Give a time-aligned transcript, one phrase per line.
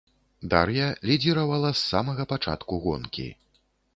[0.53, 3.29] Дар'я лідзіравала с самага пачатку гонкі.